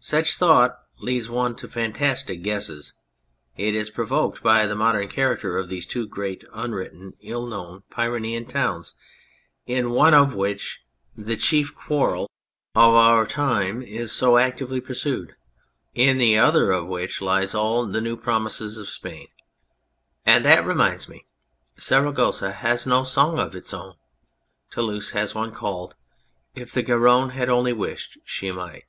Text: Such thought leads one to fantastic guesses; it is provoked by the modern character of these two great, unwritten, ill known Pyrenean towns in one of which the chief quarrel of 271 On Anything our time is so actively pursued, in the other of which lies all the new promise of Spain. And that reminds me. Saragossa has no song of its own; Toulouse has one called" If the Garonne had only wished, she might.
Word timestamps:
Such 0.00 0.34
thought 0.34 0.76
leads 0.98 1.28
one 1.30 1.54
to 1.54 1.68
fantastic 1.68 2.42
guesses; 2.42 2.94
it 3.56 3.76
is 3.76 3.90
provoked 3.90 4.42
by 4.42 4.66
the 4.66 4.74
modern 4.74 5.06
character 5.06 5.56
of 5.56 5.68
these 5.68 5.86
two 5.86 6.04
great, 6.04 6.42
unwritten, 6.52 7.12
ill 7.20 7.46
known 7.46 7.84
Pyrenean 7.88 8.44
towns 8.48 8.96
in 9.66 9.90
one 9.90 10.14
of 10.14 10.34
which 10.34 10.80
the 11.14 11.36
chief 11.36 11.76
quarrel 11.76 12.24
of 12.74 12.90
271 12.90 12.90
On 12.90 12.98
Anything 12.98 13.18
our 13.20 13.26
time 13.28 13.82
is 13.82 14.10
so 14.10 14.36
actively 14.36 14.80
pursued, 14.80 15.36
in 15.94 16.18
the 16.18 16.36
other 16.36 16.72
of 16.72 16.88
which 16.88 17.20
lies 17.22 17.54
all 17.54 17.86
the 17.86 18.00
new 18.00 18.16
promise 18.16 18.60
of 18.60 18.88
Spain. 18.88 19.28
And 20.26 20.44
that 20.44 20.64
reminds 20.64 21.08
me. 21.08 21.24
Saragossa 21.76 22.50
has 22.50 22.84
no 22.84 23.04
song 23.04 23.38
of 23.38 23.54
its 23.54 23.72
own; 23.72 23.94
Toulouse 24.72 25.12
has 25.12 25.36
one 25.36 25.52
called" 25.54 25.94
If 26.56 26.72
the 26.72 26.82
Garonne 26.82 27.30
had 27.30 27.48
only 27.48 27.72
wished, 27.72 28.18
she 28.24 28.50
might. 28.50 28.82